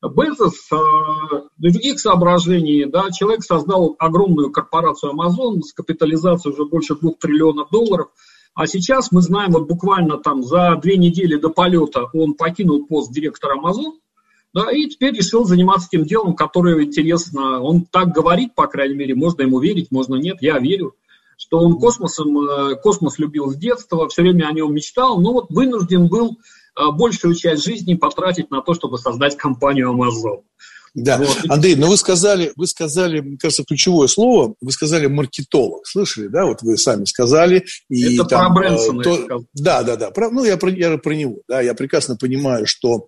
[0.01, 0.75] Безос, э,
[1.57, 8.07] других соображений, да, человек создал огромную корпорацию Amazon с капитализацией уже больше двух триллионов долларов,
[8.53, 13.11] а сейчас мы знаем, вот буквально там за две недели до полета он покинул пост
[13.11, 13.99] директора Amazon,
[14.53, 17.61] да, и теперь решил заниматься тем делом, которое интересно.
[17.61, 20.95] Он так говорит, по крайней мере, можно ему верить, можно нет, я верю
[21.39, 25.49] что он космосом, э, космос любил с детства, все время о нем мечтал, но вот
[25.49, 26.37] вынужден был
[26.91, 30.43] большую часть жизни потратить на то, чтобы создать компанию Amazon.
[30.95, 31.37] Да, вот.
[31.49, 36.45] Андрей, но вы сказали, вы сказали, мне кажется, ключевое слово, вы сказали маркетолог, слышали, да,
[36.45, 37.65] вот вы сами сказали.
[37.89, 41.13] И Это там, про Брэнсона то, Да, да, да, про, ну я про, я про
[41.13, 43.07] него, да, я прекрасно понимаю, что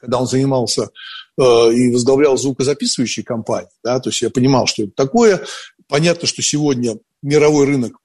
[0.00, 0.90] когда он занимался
[1.38, 5.44] э, и возглавлял звукозаписывающие компании, да, то есть я понимал, что это такое.
[5.88, 7.96] Понятно, что сегодня мировой рынок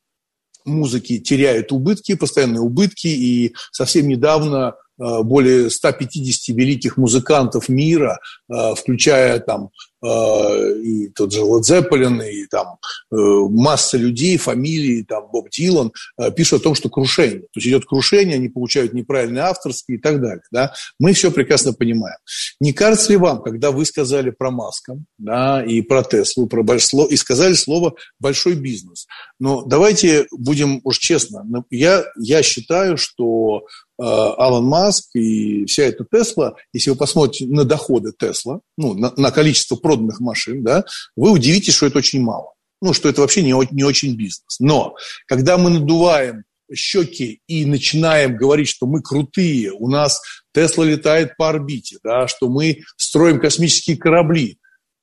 [0.65, 8.19] музыки теряет убытки, постоянные убытки, и совсем недавно Э, более 150 великих музыкантов мира,
[8.50, 9.69] э, включая там
[10.04, 12.78] и тот же Led Zeppelin, и там
[13.12, 15.92] масса людей, фамилии, там Боб Дилан,
[16.36, 17.42] пишут о том, что крушение.
[17.42, 20.42] То есть идет крушение, они получают неправильные авторские и так далее.
[20.52, 20.74] Да?
[21.00, 22.18] Мы все прекрасно понимаем.
[22.60, 27.08] Не кажется ли вам, когда вы сказали про Маска да, и про Теслу, про большое,
[27.10, 29.08] и сказали слово «большой бизнес»,
[29.40, 33.66] но давайте будем уж честно, я, я считаю, что
[34.02, 39.14] Э, Алан Маск и вся эта Тесла, если вы посмотрите на доходы Тесла, ну, на,
[39.16, 42.54] на количество проданных машин, да, вы удивитесь, что это очень мало.
[42.82, 44.60] Ну, что это вообще не, не очень бизнес.
[44.60, 44.95] Но
[45.27, 50.21] когда мы надуваем щеки и начинаем говорить, что мы крутые, у нас
[50.54, 54.58] Тесла летает по орбите, да, что мы строим космические корабли,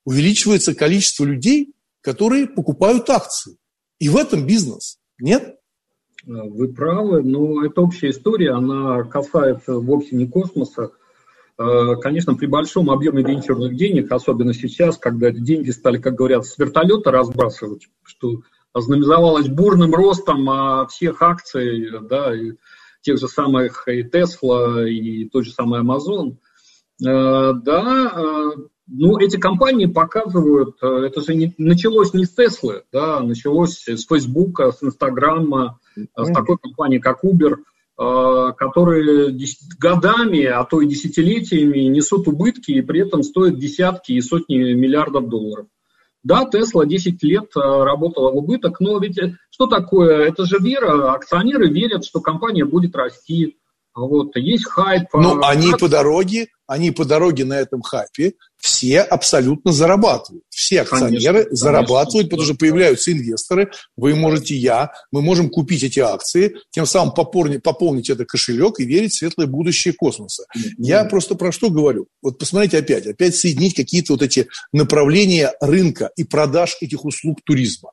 [0.04, 3.56] увеличивается количество людей, которые покупают акции.
[3.98, 4.98] И в этом бизнес.
[5.20, 5.56] Нет?
[6.24, 10.90] Вы правы, но это общая история, она касается вовсе не космоса.
[11.58, 16.56] Э, конечно, при большом объеме венчурных денег, особенно сейчас, когда деньги стали, как говорят, с
[16.56, 18.42] вертолета разбрасывать, что
[18.72, 22.52] ознаменовалось бурным ростом а, всех акций, да, и
[23.00, 26.36] тех же самых и Tesla, и тот же самый Amazon.
[27.04, 28.50] Э, да, э,
[28.86, 34.70] ну, эти компании показывают, это же не, началось не с Теслы, да, началось с Фейсбука,
[34.70, 37.56] с Инстаграма, с такой компанией, как Uber,
[37.98, 39.36] которые
[39.80, 45.28] годами, а то и десятилетиями несут убытки и при этом стоят десятки и сотни миллиардов
[45.28, 45.66] долларов.
[46.24, 50.26] Да, Тесла 10 лет э, работала в убыток, но ведь э, что такое?
[50.26, 51.12] Это же вера.
[51.12, 53.56] Акционеры верят, что компания будет расти.
[53.94, 55.04] Вот, есть хайп.
[55.12, 60.44] Ну, они по дороге, они по дороге на этом хайпе все абсолютно зарабатывают.
[60.50, 62.30] Все акционеры конечно, зарабатывают, конечно.
[62.30, 63.70] потому что появляются инвесторы.
[63.96, 68.84] Вы можете, я, мы можем купить эти акции, тем самым пополнить, пополнить этот кошелек и
[68.84, 70.44] верить в светлое будущее космоса.
[70.56, 70.62] Mm-hmm.
[70.78, 72.08] Я просто про что говорю?
[72.20, 77.92] Вот посмотрите опять, опять соединить какие-то вот эти направления рынка и продаж этих услуг туризма.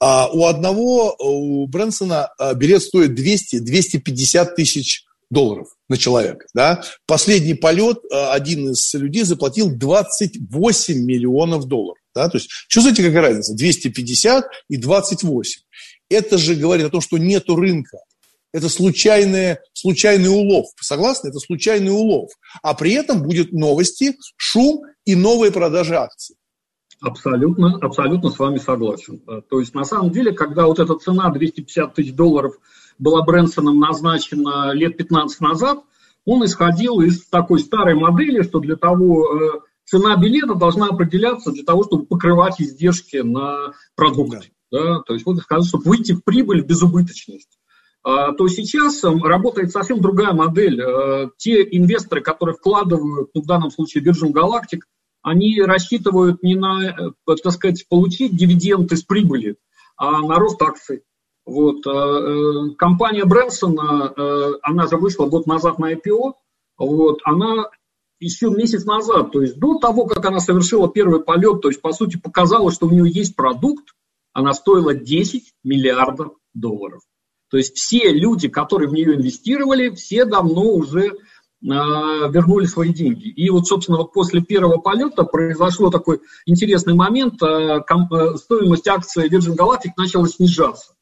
[0.00, 6.46] А у одного, у Брэнсона а, билет стоит 200-250 тысяч долларов на человека.
[6.54, 6.82] Да?
[7.06, 11.98] Последний полет э, один из людей заплатил 28 миллионов долларов.
[12.14, 12.28] Да?
[12.28, 13.54] То есть, чувствуете, какая разница?
[13.54, 15.62] 250 и 28.
[16.10, 17.98] Это же говорит о том, что нет рынка.
[18.52, 20.66] Это случайный, случайный улов.
[20.78, 21.28] Согласны?
[21.28, 22.30] Это случайный улов.
[22.62, 26.36] А при этом будет новости, шум и новые продажи акций.
[27.00, 29.22] Абсолютно, абсолютно с вами согласен.
[29.26, 32.52] Э, то есть, на самом деле, когда вот эта цена 250 тысяч долларов–
[33.02, 35.80] была Брэнсоном назначена лет 15 назад,
[36.24, 41.64] он исходил из такой старой модели, что для того э, цена билета должна определяться для
[41.64, 44.50] того, чтобы покрывать издержки на продукт.
[44.70, 45.00] Да.
[45.00, 47.58] то есть вот сказать, чтобы выйти в прибыль в безубыточность.
[48.04, 50.80] А, то сейчас эм, работает совсем другая модель.
[50.80, 54.80] Э, те инвесторы, которые вкладывают, ну, в данном случае Virgin Galactic,
[55.22, 59.56] они рассчитывают не на, э, так сказать, получить дивиденд из прибыли,
[59.96, 61.02] а на рост акций.
[61.44, 61.86] Вот.
[61.86, 66.34] Э, э, компания Брэнсона, э, она же вышла год назад на IPO,
[66.78, 67.68] вот, она
[68.20, 71.92] еще месяц назад, то есть до того, как она совершила первый полет, то есть, по
[71.92, 73.94] сути, показала, что у нее есть продукт,
[74.32, 77.02] она стоила 10 миллиардов долларов.
[77.50, 81.12] То есть все люди, которые в нее инвестировали, все давно уже
[81.60, 83.28] вернули свои деньги.
[83.28, 89.92] И вот, собственно, вот после первого полета произошло такой интересный момент, стоимость акции Virgin Galactic
[89.96, 90.94] начала снижаться.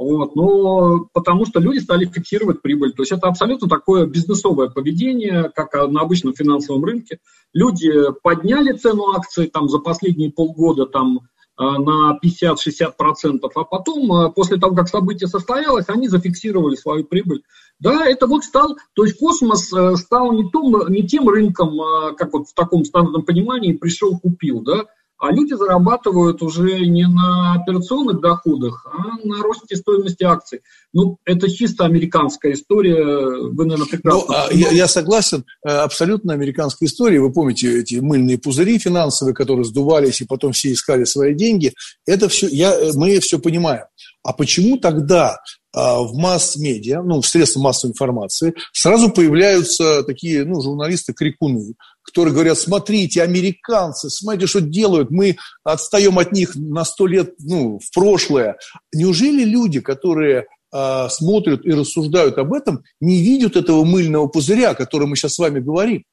[0.00, 2.94] Вот, но потому что люди стали фиксировать прибыль.
[2.94, 7.18] То есть это абсолютно такое бизнесовое поведение, как на обычном финансовом рынке.
[7.52, 11.18] Люди подняли цену акций там, за последние полгода там,
[11.58, 17.42] э, на 50-60%, а потом, э, после того, как событие состоялось, они зафиксировали свою прибыль.
[17.78, 21.78] Да, это вот стал, то есть космос э, стал не, том, не тем рынком,
[22.16, 24.86] как вот в таком стандартном понимании пришел, купил, да,
[25.20, 30.60] а люди зарабатывают уже не на операционных доходах, а на росте стоимости акций.
[30.94, 33.04] Ну, это чисто американская история,
[33.50, 34.24] вы, наверное, прекрасно...
[34.26, 37.20] Ну, а я, я согласен, э, абсолютно американская история.
[37.20, 41.74] Вы помните эти мыльные пузыри финансовые, которые сдувались, и потом все искали свои деньги.
[42.06, 43.84] Это все, я, э, мы все понимаем.
[44.22, 45.38] А почему тогда
[45.72, 52.58] а, в масс-медиа, ну, в средствах массовой информации, сразу появляются такие, ну, журналисты-крикуны, которые говорят,
[52.58, 58.56] смотрите, американцы, смотрите, что делают, мы отстаем от них на сто лет, ну, в прошлое.
[58.92, 64.74] Неужели люди, которые э, смотрят и рассуждают об этом, не видят этого мыльного пузыря, о
[64.74, 66.04] котором мы сейчас с вами говорим?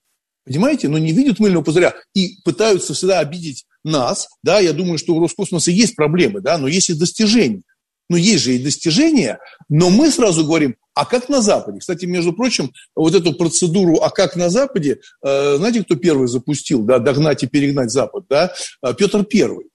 [0.45, 0.87] Понимаете?
[0.87, 5.19] Но не видят мыльного пузыря и пытаются всегда обидеть нас, да, я думаю, что у
[5.19, 7.63] Роскосмоса есть проблемы, да, но есть и достижения.
[8.09, 11.79] Но есть же и достижения, но мы сразу говорим, а как на Западе?
[11.79, 16.83] Кстати, между прочим, вот эту процедуру «а как на Западе», э, знаете, кто первый запустил,
[16.83, 18.53] да, догнать и перегнать Запад, да?
[18.83, 19.67] Э, Петр Первый.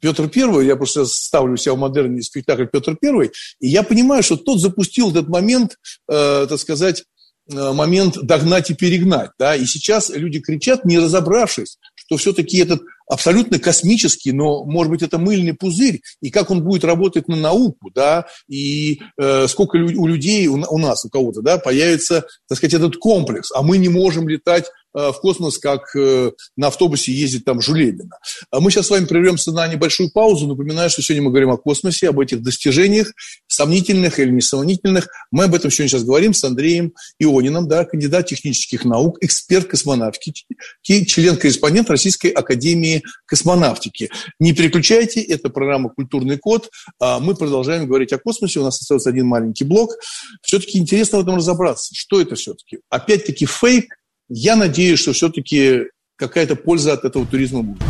[0.00, 4.36] Петр Первый, я просто ставлю себя в модерный спектакль Петр Первый, и я понимаю, что
[4.36, 5.78] тот запустил этот момент,
[6.10, 7.04] э, так сказать,
[7.48, 9.30] момент догнать и перегнать.
[9.38, 9.54] Да?
[9.54, 15.18] И сейчас люди кричат, не разобравшись, что все-таки этот абсолютно космический, но, может быть, это
[15.18, 20.46] мыльный пузырь, и как он будет работать на науку, да, и э, сколько у людей,
[20.48, 24.28] у, у нас, у кого-то, да, появится, так сказать, этот комплекс, а мы не можем
[24.28, 24.66] летать
[24.96, 28.16] в космос, как э, на автобусе ездит там Жулебина.
[28.50, 30.46] А мы сейчас с вами прервемся на небольшую паузу.
[30.46, 33.12] Напоминаю, что сегодня мы говорим о космосе, об этих достижениях,
[33.46, 35.08] сомнительных или несомнительных.
[35.30, 40.46] Мы об этом сегодня сейчас говорим с Андреем Иониным, да, кандидат технических наук, эксперт космонавтики,
[40.82, 44.10] член-корреспондент Российской Академии космонавтики.
[44.40, 46.70] Не переключайте, это программа «Культурный код».
[46.98, 48.60] А мы продолжаем говорить о космосе.
[48.60, 49.92] У нас остается один маленький блок.
[50.40, 51.94] Все-таки интересно в этом разобраться.
[51.94, 52.78] Что это все-таки?
[52.88, 53.92] Опять-таки фейк
[54.28, 55.84] я надеюсь, что все-таки
[56.16, 57.82] какая-то польза от этого туризма будет.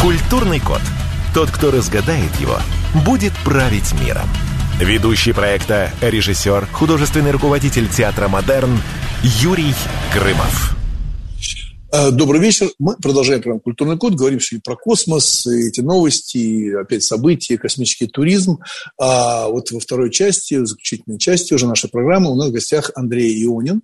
[0.00, 0.80] Культурный код.
[1.34, 2.58] Тот, кто разгадает его,
[3.04, 4.28] будет править миром.
[4.78, 8.78] Ведущий проекта, режиссер, художественный руководитель театра «Модерн»
[9.22, 9.74] Юрий
[10.12, 10.83] Грымов.
[11.96, 12.70] Э, добрый вечер.
[12.80, 14.14] Мы продолжаем программу «Культурный код».
[14.14, 18.58] Говорим сегодня про космос, эти новости, опять события, космический туризм.
[19.00, 22.90] А вот во второй части, в заключительной части уже нашей программы у нас в гостях
[22.96, 23.82] Андрей Ионин,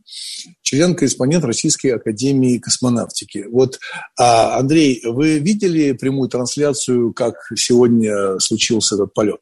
[0.62, 3.46] член-корреспондент Российской Академии космонавтики.
[3.48, 3.78] Вот,
[4.18, 9.38] а, Андрей, вы видели прямую трансляцию, как сегодня случился этот полет?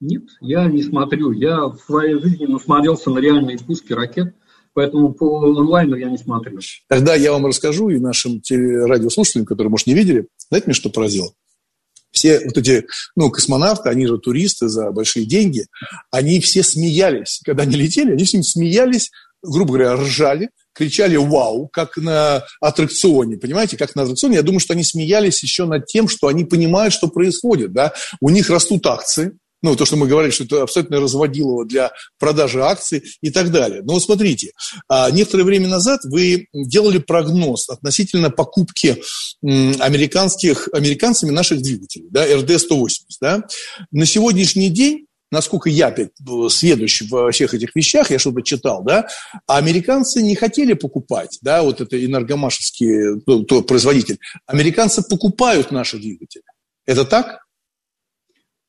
[0.00, 1.30] Нет, я не смотрю.
[1.30, 4.34] Я в своей жизни насмотрелся на реальные пуски ракет,
[4.74, 6.58] поэтому по онлайну я не смотрю.
[6.88, 11.32] Тогда я вам расскажу и нашим радиослушателям, которые, может, не видели, знаете, меня что поразило?
[12.10, 15.66] Все вот эти, ну, космонавты, они же туристы за большие деньги,
[16.12, 17.40] они все смеялись.
[17.44, 19.10] Когда они летели, они все смеялись,
[19.42, 24.36] грубо говоря, ржали, кричали «Вау!», как на аттракционе, понимаете, как на аттракционе.
[24.36, 27.92] Я думаю, что они смеялись еще над тем, что они понимают, что происходит, да.
[28.20, 32.62] У них растут акции, ну, то, что мы говорили, что это абсолютно разводилово для продажи
[32.62, 33.80] акций и так далее.
[33.82, 34.52] Но вот смотрите,
[34.88, 39.02] а, некоторое время назад вы делали прогноз относительно покупки
[39.42, 42.88] американских, американцами наших двигателей, да, РД-180,
[43.22, 43.42] да.
[43.90, 46.10] На сегодняшний день насколько я опять
[46.50, 49.08] сведущ во всех этих вещах, я что-то читал, да,
[49.46, 54.18] а американцы не хотели покупать, да, вот это энергомашевский ну, то, производитель.
[54.46, 56.44] Американцы покупают наши двигатели.
[56.86, 57.43] Это так?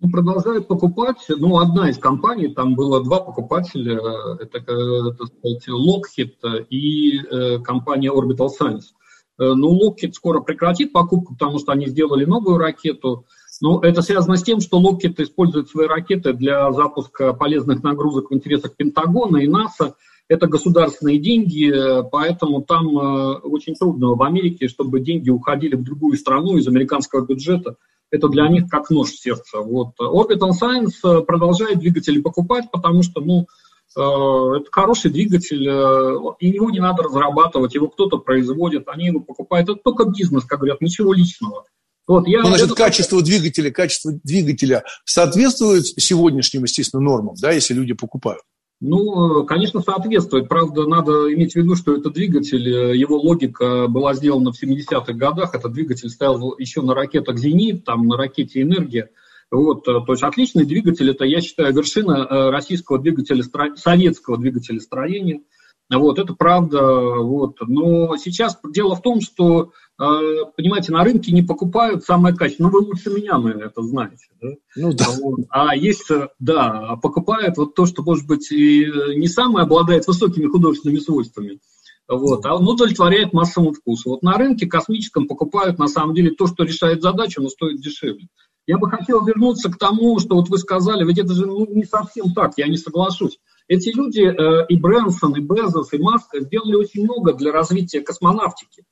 [0.01, 1.25] Ну, продолжают покупать.
[1.29, 3.97] Ну, одна из компаний, там было два покупателя,
[4.41, 8.91] это, это сказать, Lockheed и э, компания Orbital Science.
[9.39, 13.25] Э, ну, Lockheed скоро прекратит покупку, потому что они сделали новую ракету.
[13.61, 18.33] Но это связано с тем, что Lockheed использует свои ракеты для запуска полезных нагрузок в
[18.33, 19.95] интересах Пентагона и НАСА.
[20.27, 21.73] Это государственные деньги,
[22.11, 27.25] поэтому там э, очень трудно в Америке, чтобы деньги уходили в другую страну из американского
[27.25, 27.77] бюджета
[28.11, 29.59] это для них как нож в сердце.
[29.59, 29.93] Вот.
[29.99, 33.47] Orbital Science э, продолжает двигатели покупать, потому что, ну,
[33.95, 39.19] э, это хороший двигатель, э, и его не надо разрабатывать, его кто-то производит, они его
[39.19, 39.69] покупают.
[39.69, 41.65] Это только бизнес, как говорят, ничего личного.
[42.07, 42.75] Вот, я, ну, значит, это...
[42.75, 48.41] качество двигателя, качество двигателя соответствует сегодняшним, естественно, нормам, да, если люди покупают?
[48.81, 50.49] Ну, конечно, соответствует.
[50.49, 55.13] Правда, надо иметь в виду, что этот двигатель, э, его логика была сделана в 70-х
[55.13, 55.55] годах.
[55.55, 59.11] Этот двигатель стоял еще на ракетах «Зенит», там на ракете «Энергия».
[59.49, 63.43] Вот, э, то есть отличный двигатель, это, я считаю, вершина э, российского двигателя,
[63.75, 65.41] советского двигателя строения.
[65.89, 66.81] Вот, это правда.
[66.81, 67.57] Вот.
[67.61, 72.71] Но сейчас дело в том, что понимаете, на рынке не покупают самое качественное.
[72.71, 74.25] Ну, вы лучше меня, наверное, это знаете.
[74.41, 74.49] Да?
[74.75, 75.05] Ну, да.
[75.49, 78.85] А есть, да, покупают вот то, что, может быть, и
[79.15, 81.59] не самое обладает высокими художественными свойствами,
[82.07, 84.11] вот, а он удовлетворяет массовому вкусу.
[84.11, 88.27] Вот на рынке космическом покупают, на самом деле, то, что решает задачу, но стоит дешевле.
[88.67, 91.83] Я бы хотел вернуться к тому, что вот вы сказали, ведь это же ну, не
[91.83, 93.39] совсем так, я не соглашусь.
[93.67, 98.83] Эти люди, э, и Брэнсон, и Безос, и Маск, сделали очень много для развития космонавтики.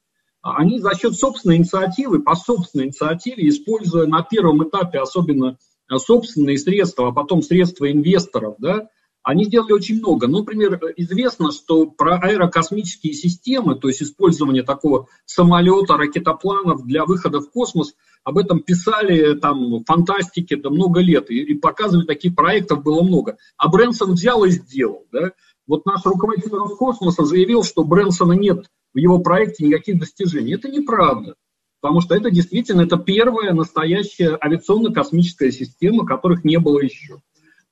[0.43, 5.57] Они за счет собственной инициативы, по собственной инициативе, используя на первом этапе особенно
[5.89, 8.89] э, собственные средства, а потом средства инвесторов, да,
[9.23, 10.27] они сделали очень много.
[10.27, 17.39] Ну, например, известно, что про аэрокосмические системы, то есть использование такого самолета, ракетопланов для выхода
[17.39, 17.93] в космос,
[18.25, 23.37] об этом писали там фантастики да, много лет, и, и показывали, таких проектов было много.
[23.55, 25.05] А Брэнсон взял и сделал.
[25.13, 25.31] Да?
[25.67, 30.53] Вот наш руководитель Роскосмоса заявил, что Брэнсона нет в его проекте никаких достижений.
[30.53, 31.35] Это неправда.
[31.81, 37.21] Потому что это действительно это первая настоящая авиационно-космическая система, которых не было еще.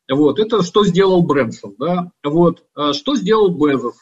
[0.10, 3.96] Вот, это что сделал Брэнсон, да, вот, а что сделал Безос.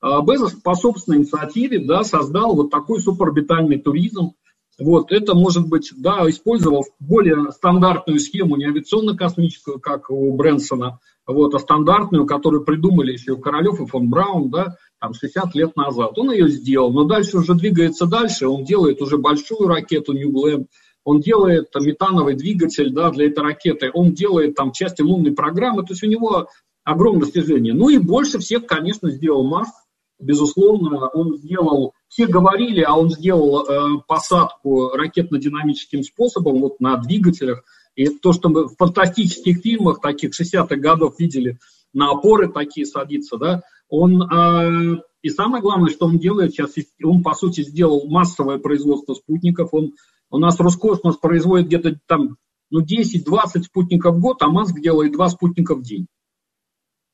[0.00, 4.34] А Безос по собственной инициативе, да, создал вот такой суборбитальный туризм,
[4.78, 11.54] вот, это, может быть, да, использовал более стандартную схему, не авиационно-космическую, как у Брэнсона, вот,
[11.54, 16.18] а стандартную, которую придумали еще Королев и фон Браун, да, там 60 лет назад.
[16.18, 20.66] Он ее сделал, но дальше уже двигается дальше, он делает уже большую ракету New Glenn,
[21.04, 25.92] он делает метановый двигатель да, для этой ракеты, он делает там части лунной программы, то
[25.92, 26.48] есть у него
[26.84, 27.74] огромное достижение.
[27.74, 29.74] Ну и больше всех, конечно, сделал Маск,
[30.18, 37.64] безусловно, он сделал, все говорили, а он сделал э, посадку ракетно-динамическим способом вот на двигателях,
[37.96, 41.58] и то, что мы в фантастических фильмах таких 60-х годов видели,
[41.92, 47.22] на опоры такие садиться, да, он, э, и самое главное, что он делает сейчас, он,
[47.22, 49.94] по сути, сделал массовое производство спутников, он,
[50.30, 52.36] у нас Роскосмос производит где-то там,
[52.70, 56.06] ну, 10-20 спутников в год, а Маск делает 2 спутника в день.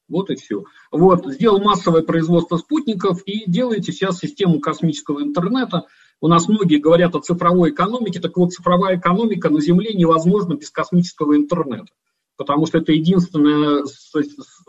[0.08, 0.64] Вот и все.
[0.90, 5.86] Вот, сделал массовое производство спутников и делаете сейчас систему космического интернета.
[6.22, 10.70] У нас многие говорят о цифровой экономике, так вот цифровая экономика на Земле невозможна без
[10.70, 11.92] космического интернета,
[12.36, 13.84] потому что это единственная,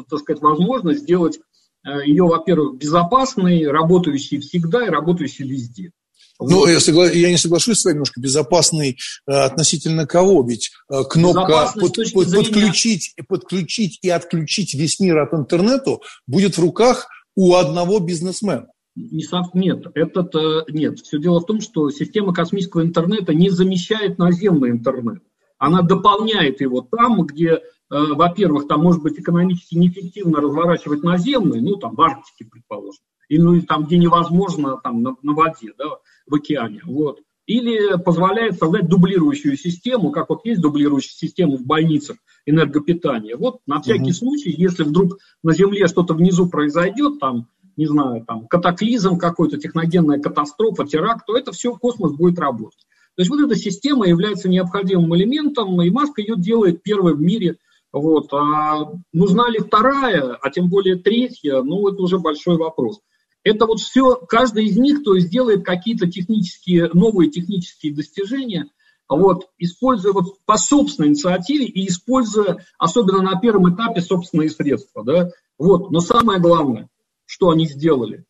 [0.10, 1.40] так сказать, возможность сделать
[1.86, 5.92] э, ее, во-первых, безопасной, работающей всегда и работающей везде.
[6.40, 7.08] Ну, я, согла...
[7.12, 8.20] я не соглашусь с вами немножко.
[8.20, 8.98] Безопасный
[9.28, 10.44] э, относительно кого?
[10.44, 12.48] Ведь э, кнопка под, под, зрения...
[12.48, 18.73] подключить, подключить и отключить весь мир от интернета будет в руках у одного бизнесмена.
[18.96, 21.00] Не сам, нет, этот, э, нет.
[21.00, 25.24] Все дело в том, что система космического интернета не замещает наземный интернет.
[25.58, 27.62] Она дополняет его там, где
[27.94, 33.62] во-первых, там может быть экономически неэффективно разворачивать наземные, ну, там, в Арктике, предположим, или ну,
[33.62, 35.86] там, где невозможно, там, на, на воде, да,
[36.28, 37.20] в океане, вот.
[37.46, 43.36] Или позволяет создать дублирующую систему, как вот есть дублирующая система в больницах энергопитания.
[43.36, 44.14] Вот на всякий угу.
[44.14, 50.20] случай, если вдруг на Земле что-то внизу произойдет, там, не знаю, там, катаклизм какой-то, техногенная
[50.20, 52.86] катастрофа, теракт, то это все космос будет работать.
[53.16, 57.58] То есть вот эта система является необходимым элементом, и Маск ее делает первой в мире.
[57.92, 58.34] Вот.
[58.34, 63.02] А нужна ли вторая, а тем более третья, ну, это уже большой вопрос.
[63.44, 68.70] Это вот все, каждый из них, то есть делает какие-то технические, новые технические достижения,
[69.10, 75.04] вот, используя вот по собственной инициативе и используя, особенно на первом этапе, собственные средства.
[75.04, 75.30] Да?
[75.60, 75.92] Вот.
[75.92, 76.90] Но самое главное,
[77.26, 78.26] что они сделали,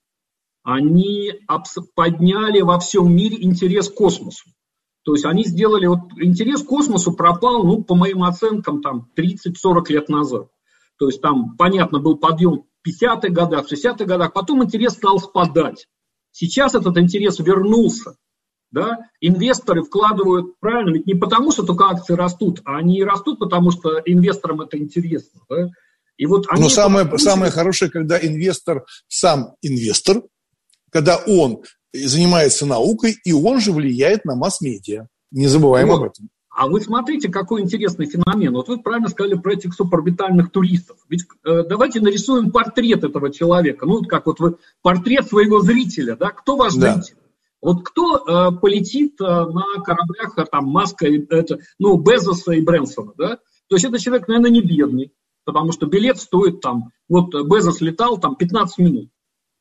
[0.64, 1.34] они
[1.96, 4.50] подняли во всем мире интерес к космосу.
[5.04, 9.84] То есть они сделали, вот интерес к космосу пропал, ну, по моим оценкам, там 30-40
[9.90, 10.48] лет назад.
[10.98, 15.20] То есть там, понятно, был подъем в 50-х годах, в 60-х годах, потом интерес стал
[15.20, 15.88] спадать.
[16.32, 18.16] Сейчас этот интерес вернулся.
[18.72, 19.08] Да?
[19.22, 24.00] Инвесторы вкладывают, правильно, ведь не потому, что только акции растут, а они растут, потому что
[24.06, 25.42] инвесторам это интересно.
[25.50, 25.70] Да?
[26.18, 30.24] И вот они Но самое, самое хорошее, когда инвестор сам инвестор,
[30.92, 35.08] когда он занимается наукой, и он же влияет на масс-медиа.
[35.32, 35.96] Не забываем вот.
[35.96, 36.30] об этом.
[36.56, 38.54] А вы смотрите, какой интересный феномен.
[38.54, 40.98] Вот вы правильно сказали про этих суборбитальных туристов.
[41.10, 43.88] Ведь э, давайте нарисуем портрет этого человека.
[43.88, 46.30] Ну, как вот вы портрет своего зрителя, да?
[46.30, 46.94] Кто ваш да.
[46.94, 47.16] зритель?
[47.60, 53.14] Вот кто э, полетит э, на кораблях, э, там, Маска, это, ну, Безоса и Брэнсона,
[53.18, 53.38] да?
[53.68, 55.12] То есть это человек, наверное, не бедный,
[55.46, 59.10] потому что билет стоит там, вот Безос летал там 15 минут.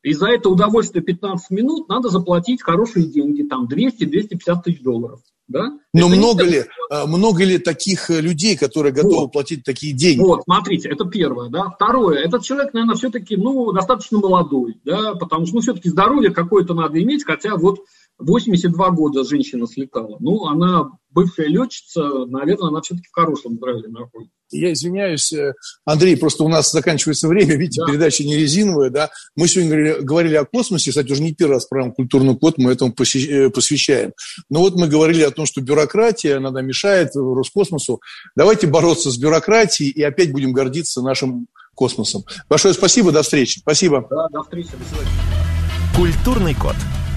[0.03, 5.21] И за это удовольствие 15 минут надо заплатить хорошие деньги, там 200-250 тысяч долларов.
[5.47, 5.77] Да?
[5.93, 9.33] Но это много ли, а, много ли таких э, людей, которые готовы вот.
[9.33, 10.21] платить такие деньги?
[10.21, 11.49] Вот, смотрите, это первое.
[11.49, 11.69] Да?
[11.69, 15.15] Второе, этот человек, наверное, все-таки ну, достаточно молодой, да?
[15.15, 17.81] потому что ну, все-таки здоровье какое-то надо иметь, хотя вот
[18.19, 20.17] 82 года женщина слетала.
[20.19, 24.33] Ну, она бывшая летчица, наверное, она все-таки в хорошем здравии находится.
[24.51, 25.53] Я извиняюсь, э,
[25.85, 27.87] Андрей, просто у нас заканчивается время, видите, да.
[27.87, 29.09] передача не резиновая, да.
[29.35, 32.71] Мы сегодня говорили, говорили о космосе, кстати, уже не первый раз программу «Культурный код» мы
[32.71, 34.13] этому э, посвящаем.
[34.49, 37.99] Но вот мы говорили о том, что бюрократия, она мешает Роскосмосу.
[38.35, 42.23] Давайте бороться с бюрократией и опять будем гордиться нашим космосом.
[42.49, 43.59] Большое спасибо, до встречи.
[43.59, 44.05] Спасибо.
[44.09, 45.09] Да, до встречи, до свидания.
[45.95, 46.75] «Культурный код».